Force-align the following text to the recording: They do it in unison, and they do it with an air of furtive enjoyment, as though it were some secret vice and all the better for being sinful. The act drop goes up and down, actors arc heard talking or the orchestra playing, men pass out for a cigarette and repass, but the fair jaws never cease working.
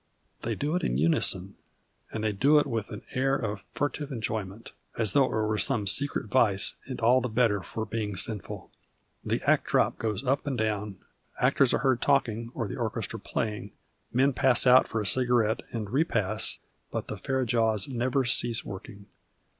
They 0.41 0.55
do 0.55 0.75
it 0.75 0.81
in 0.83 0.97
unison, 0.97 1.57
and 2.11 2.23
they 2.23 2.31
do 2.31 2.57
it 2.57 2.65
with 2.65 2.89
an 2.89 3.03
air 3.13 3.35
of 3.35 3.61
furtive 3.71 4.11
enjoyment, 4.11 4.71
as 4.97 5.13
though 5.13 5.25
it 5.25 5.29
were 5.29 5.57
some 5.59 5.85
secret 5.85 6.25
vice 6.25 6.73
and 6.87 6.99
all 6.99 7.21
the 7.21 7.29
better 7.29 7.61
for 7.61 7.85
being 7.85 8.15
sinful. 8.15 8.71
The 9.23 9.43
act 9.47 9.67
drop 9.67 9.99
goes 9.99 10.23
up 10.23 10.47
and 10.47 10.57
down, 10.57 10.97
actors 11.39 11.71
arc 11.71 11.83
heard 11.83 12.01
talking 12.01 12.49
or 12.55 12.67
the 12.67 12.77
orchestra 12.77 13.19
playing, 13.19 13.73
men 14.11 14.33
pass 14.33 14.65
out 14.65 14.87
for 14.87 15.01
a 15.01 15.05
cigarette 15.05 15.61
and 15.71 15.87
repass, 15.91 16.57
but 16.89 17.05
the 17.07 17.15
fair 17.15 17.45
jaws 17.45 17.87
never 17.87 18.25
cease 18.25 18.65
working. 18.65 19.05